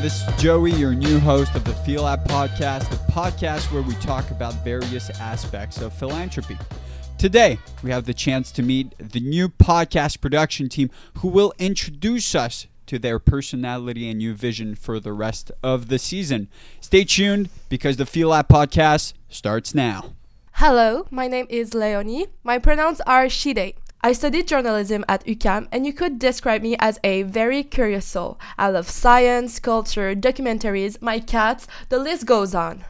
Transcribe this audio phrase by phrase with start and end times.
[0.00, 4.30] This is Joey, your new host of the PhiLab podcast, the podcast where we talk
[4.30, 6.56] about various aspects of philanthropy.
[7.18, 12.36] Today, we have the chance to meet the new podcast production team who will introduce
[12.36, 16.48] us to their personality and new vision for the rest of the season.
[16.80, 20.12] Stay tuned because the PhiLab podcast starts now.
[20.52, 22.28] Hello, my name is Leonie.
[22.44, 23.74] My pronouns are she, they.
[24.00, 28.38] I studied journalism at UQAM, and you could describe me as a very curious soul.
[28.56, 32.84] I love science, culture, documentaries, my cats, the list goes on.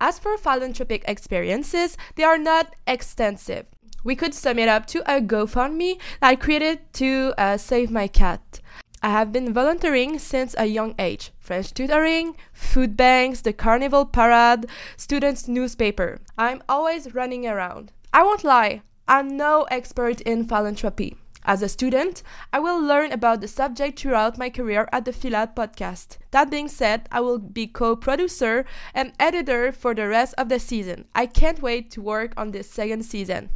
[0.00, 3.66] As for philanthropic experiences, they are not extensive.
[4.04, 8.08] We could sum it up to a GoFundMe that I created to uh, save my
[8.08, 8.60] cat.
[9.02, 14.64] I have been volunteering since a young age French tutoring, food banks, the carnival parade,
[14.96, 16.20] students' newspaper.
[16.38, 17.92] I'm always running around.
[18.14, 21.16] I won't lie, I'm no expert in philanthropy.
[21.46, 22.22] As a student,
[22.54, 26.16] I will learn about the subject throughout my career at the Lab podcast.
[26.30, 28.64] That being said, I will be co producer
[28.94, 31.04] and editor for the rest of the season.
[31.14, 33.50] I can't wait to work on this second season.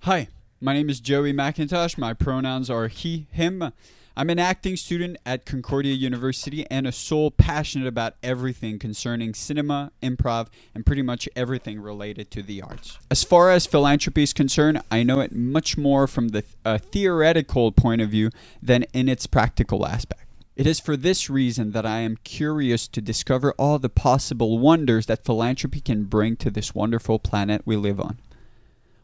[0.00, 0.28] Hi,
[0.60, 1.96] my name is Joey McIntosh.
[1.96, 3.72] My pronouns are he, him.
[4.14, 9.90] I'm an acting student at Concordia University and a soul passionate about everything concerning cinema,
[10.02, 12.98] improv, and pretty much everything related to the arts.
[13.10, 18.02] As far as philanthropy is concerned, I know it much more from the theoretical point
[18.02, 18.28] of view
[18.62, 20.26] than in its practical aspect.
[20.56, 25.06] It is for this reason that I am curious to discover all the possible wonders
[25.06, 28.18] that philanthropy can bring to this wonderful planet we live on.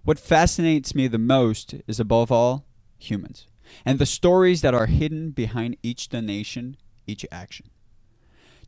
[0.05, 2.67] What fascinates me the most is, above all,
[2.99, 3.47] humans
[3.85, 7.71] and the stories that are hidden behind each donation, each action.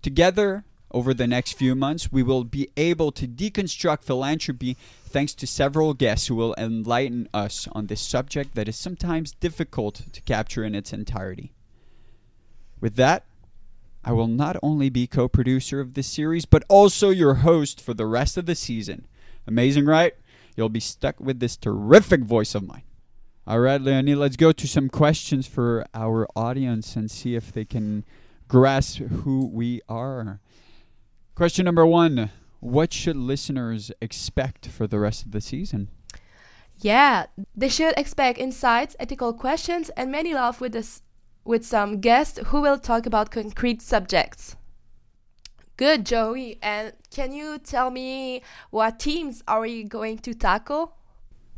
[0.03, 5.47] Together, over the next few months, we will be able to deconstruct philanthropy thanks to
[5.47, 10.65] several guests who will enlighten us on this subject that is sometimes difficult to capture
[10.65, 11.53] in its entirety.
[12.81, 13.25] With that,
[14.05, 17.93] I will not only be co producer of this series, but also your host for
[17.93, 19.07] the rest of the season.
[19.47, 20.15] Amazing, right?
[20.57, 22.83] You'll be stuck with this terrific voice of mine.
[23.51, 27.65] All right, Leonie, let's go to some questions for our audience and see if they
[27.65, 28.05] can
[28.47, 30.39] grasp who we are.
[31.35, 32.31] Question number one
[32.61, 35.89] What should listeners expect for the rest of the season?
[36.79, 41.03] Yeah, they should expect insights, ethical questions, and many love with this
[41.45, 44.55] with some guests who will talk about concrete subjects.
[45.77, 46.61] Good, Joey.
[46.63, 51.00] And can you tell me what teams are we going to tackle?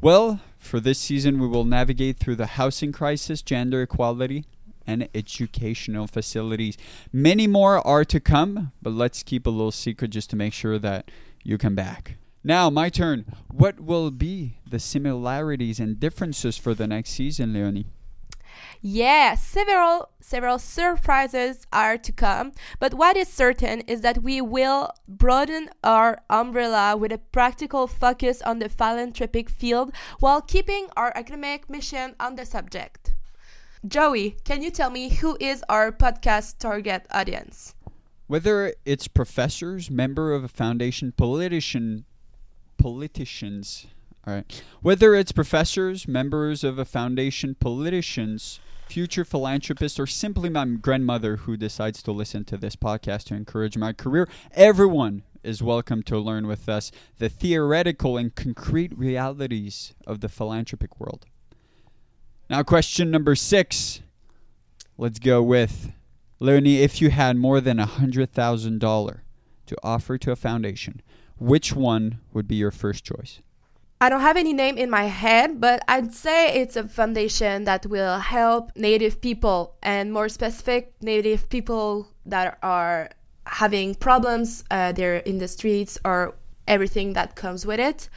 [0.03, 4.45] Well, for this season, we will navigate through the housing crisis, gender equality,
[4.85, 6.77] and educational facilities.
[7.13, 10.77] Many more are to come, but let's keep a little secret just to make sure
[10.81, 11.09] that
[11.45, 12.17] you come back.
[12.43, 13.27] Now, my turn.
[13.49, 17.87] What will be the similarities and differences for the next season, Leonie?
[18.81, 24.91] Yeah, several several surprises are to come, but what is certain is that we will
[25.07, 31.69] broaden our umbrella with a practical focus on the philanthropic field while keeping our academic
[31.69, 33.15] mission on the subject.
[33.87, 37.75] Joey, can you tell me who is our podcast target audience?
[38.29, 42.05] Whether it's professors, member of a foundation, politician,
[42.79, 43.87] politicians,
[44.27, 44.63] all right.
[44.83, 51.57] Whether it's professors, members of a foundation, politicians, future philanthropists, or simply my grandmother who
[51.57, 56.47] decides to listen to this podcast to encourage my career, everyone is welcome to learn
[56.47, 61.27] with us the theoretical and concrete realities of the philanthropic world.
[62.49, 64.03] Now, question number six.
[64.97, 65.91] Let's go with
[66.39, 66.83] Leonie.
[66.83, 69.25] If you had more than a hundred thousand dollar
[69.67, 71.01] to offer to a foundation,
[71.39, 73.41] which one would be your first choice?
[74.03, 77.87] I don't have any name in my head, but I'd say it's a foundation that
[77.87, 83.11] will help Native people and more specific Native people that are
[83.47, 84.65] having problems.
[84.73, 86.35] Uh, they're in the streets or
[86.67, 88.09] everything that comes with it.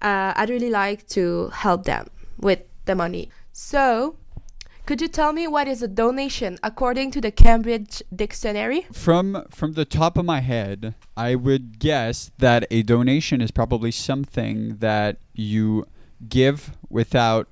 [0.00, 2.06] Uh, I'd really like to help them
[2.38, 3.28] with the money.
[3.52, 4.14] So
[4.86, 8.86] could you tell me what is a donation according to the Cambridge Dictionary?
[8.92, 13.90] From from the top of my head, I would guess that a donation is probably
[13.90, 15.86] something that you
[16.28, 17.48] give without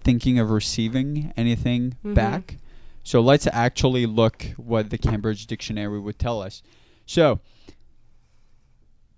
[0.00, 2.14] thinking of receiving anything mm-hmm.
[2.14, 2.56] back.
[3.04, 6.62] So let's actually look what the Cambridge Dictionary would tell us.
[7.06, 7.40] So,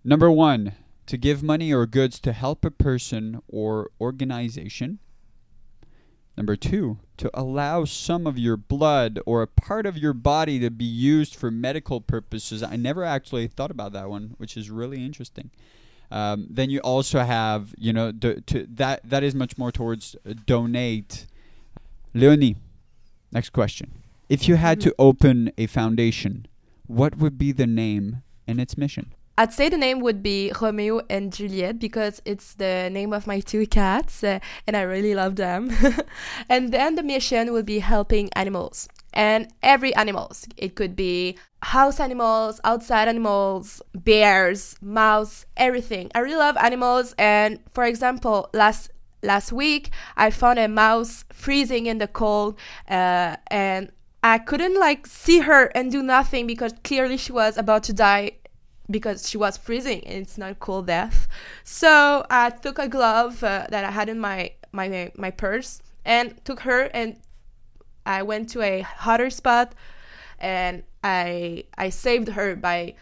[0.02, 0.72] number 1,
[1.06, 5.00] to give money or goods to help a person or organization.
[6.36, 10.70] Number two, to allow some of your blood or a part of your body to
[10.70, 12.62] be used for medical purposes.
[12.62, 15.50] I never actually thought about that one, which is really interesting.
[16.10, 20.16] Um, then you also have, you know, do, to that that is much more towards
[20.28, 21.26] uh, donate.
[22.12, 22.56] Leonie,
[23.32, 23.90] next question:
[24.28, 25.02] If you had to mm-hmm.
[25.02, 26.46] open a foundation,
[26.86, 29.14] what would be the name and its mission?
[29.36, 33.40] I'd say the name would be Romeo and Juliet because it's the name of my
[33.40, 35.70] two cats uh, and I really love them.
[36.48, 40.46] and then the mission would be helping animals and every animals.
[40.56, 46.12] It could be house animals, outside animals, bears, mouse, everything.
[46.14, 48.90] I really love animals and for example, last
[49.24, 52.56] last week I found a mouse freezing in the cold
[52.88, 53.90] uh, and
[54.22, 58.32] I couldn't like see her and do nothing because clearly she was about to die
[58.90, 61.28] because she was freezing and it's not cold death.
[61.62, 66.44] So I took a glove uh, that I had in my my my purse and
[66.44, 67.18] took her and
[68.04, 69.74] I went to a hotter spot
[70.38, 72.94] and I I saved her by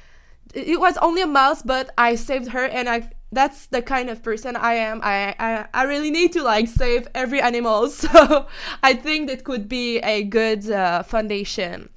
[0.55, 4.23] it was only a mouse but I saved her and I that's the kind of
[4.23, 5.01] person I am.
[5.03, 7.89] I, I, I really need to like save every animal.
[8.03, 8.47] So
[8.83, 11.89] I think that could be a good uh, foundation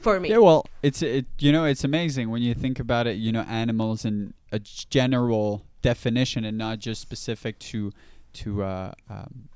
[0.00, 0.30] for me.
[0.30, 3.16] Yeah, well, it's it you know it's amazing when you think about it.
[3.16, 7.92] You know, animals in a general definition and not just specific to
[8.34, 9.48] to uh, um,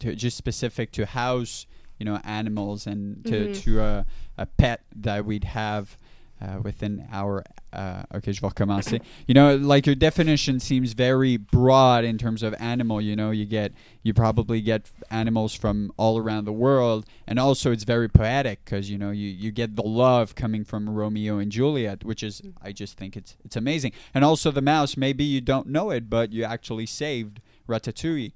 [0.00, 1.66] to just specific to house.
[1.98, 3.62] You know, animals and to Mhm.
[3.62, 5.96] to a, a pet that we'd have.
[6.42, 7.42] Uh, within our
[7.72, 8.98] uh, okay, je vais recommencer.
[9.26, 13.00] You know, like your definition seems very broad in terms of animal.
[13.00, 13.72] You know, you get
[14.02, 18.90] you probably get animals from all around the world, and also it's very poetic because
[18.90, 22.72] you know you, you get the love coming from Romeo and Juliet, which is I
[22.72, 23.92] just think it's it's amazing.
[24.12, 24.96] And also the mouse.
[24.96, 28.32] Maybe you don't know it, but you actually saved Ratatouille.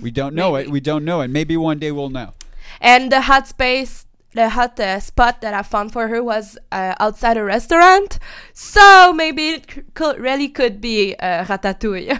[0.00, 0.70] We don't know it.
[0.70, 1.28] We don't know it.
[1.28, 2.34] Maybe one day we'll know.
[2.80, 6.94] And the hot space, the hot uh, spot that I found for her was uh,
[7.00, 8.18] outside a restaurant.
[8.52, 12.18] So maybe it c- could, really could be uh, ratatouille.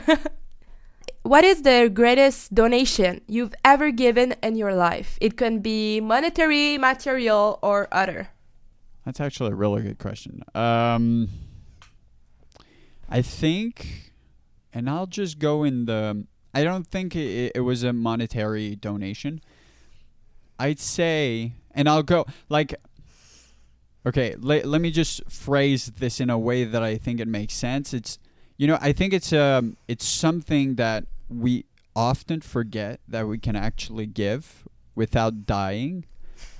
[1.22, 5.18] what is the greatest donation you've ever given in your life?
[5.20, 8.30] It can be monetary, material, or other.
[9.04, 10.42] That's actually a really good question.
[10.54, 11.28] Um,
[13.08, 14.12] I think,
[14.72, 16.26] and I'll just go in the.
[16.52, 19.40] I don't think it, it was a monetary donation.
[20.58, 22.74] I'd say, and I'll go like.
[24.06, 27.52] Okay, let, let me just phrase this in a way that I think it makes
[27.52, 27.92] sense.
[27.92, 28.18] It's,
[28.56, 33.56] you know, I think it's um, it's something that we often forget that we can
[33.56, 36.06] actually give without dying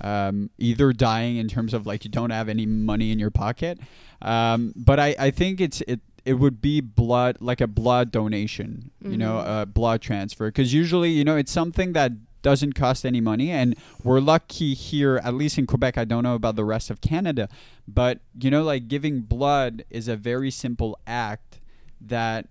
[0.01, 3.79] um, either dying in terms of like you don't have any money in your pocket
[4.21, 8.91] um, but I, I think it's it it would be blood like a blood donation
[9.03, 9.61] you know Mhm.
[9.61, 12.11] a blood transfer because usually you know it's something that
[12.41, 13.51] doesn't cost any money.
[13.51, 17.01] And we're lucky here at least in quebec i don't know about the rest of
[17.01, 17.47] canada
[17.87, 21.59] but you know like giving blood is a very simple act
[21.99, 22.47] that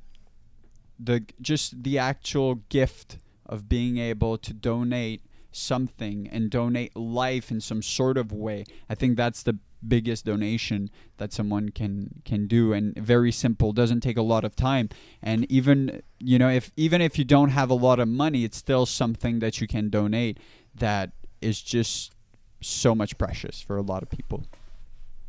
[0.98, 5.22] the just the actual gift of being able to donate
[5.52, 10.90] something and donate life in some sort of way i think that's the biggest donation
[11.16, 12.72] that someone can can do.
[12.72, 14.88] And very simple doesn't take a lot of time.
[15.22, 18.56] And even you know if even if you don't have a lot of money it's
[18.56, 20.38] still something that you can donate
[20.74, 22.14] that is just
[22.60, 24.44] so much precious for a lot of people.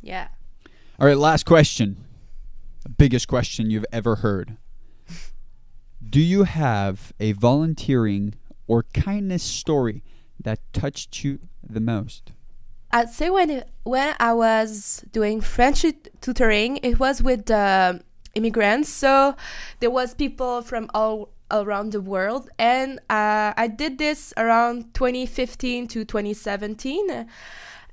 [0.00, 0.28] Yeah.
[0.98, 2.04] all right last question.
[2.82, 4.56] The biggest question you've ever heard.
[6.10, 8.34] Do you have a volunteering
[8.72, 10.02] or kindness story
[10.46, 12.32] that touched you the most
[12.94, 15.80] I'd say when when I was doing French
[16.20, 18.02] tutoring, it was with the
[18.34, 18.90] immigrants.
[18.90, 19.34] So
[19.80, 25.88] there was people from all around the world, and uh, I did this around 2015
[25.88, 27.26] to 2017.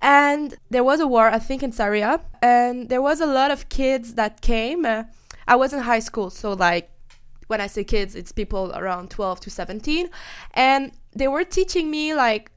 [0.01, 3.69] And there was a war, I think, in Syria, and there was a lot of
[3.69, 4.85] kids that came.
[4.85, 5.03] Uh,
[5.47, 6.89] I was in high school, so like
[7.49, 10.09] when I say kids, it's people around 12 to 17,
[10.53, 12.51] and they were teaching me like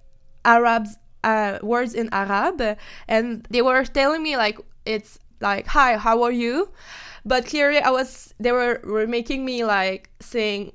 [0.44, 2.76] Arabs uh, words in Arab,
[3.08, 6.70] and they were telling me like it's like hi, how are you?
[7.24, 10.72] But clearly, I was they were were making me like saying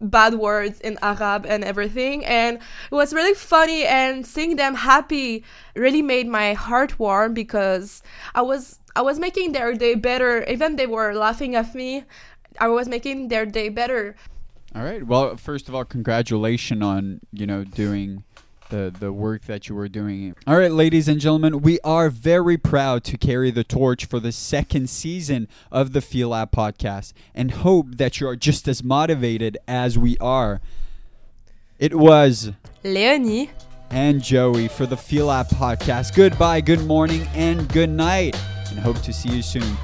[0.00, 3.86] bad words in Arab and everything, and it was really funny.
[3.86, 5.42] And seeing them happy
[5.74, 8.02] really made my heart warm because
[8.34, 10.44] I was I was making their day better.
[10.44, 12.04] Even they were laughing at me,
[12.60, 14.16] I was making their day better.
[14.74, 15.06] All right.
[15.06, 18.24] Well, first of all, congratulations on you know doing
[18.70, 20.34] the the work that you were doing.
[20.46, 24.32] All right, ladies and gentlemen, we are very proud to carry the torch for the
[24.32, 29.98] second season of the PhiLab podcast, and hope that you are just as motivated as
[29.98, 30.60] we are.
[31.78, 33.50] It was Leonie.
[33.90, 36.14] and Joey for the PhiLab podcast.
[36.14, 38.40] Goodbye, good morning, and good night,
[38.70, 39.76] and hope to see you soon.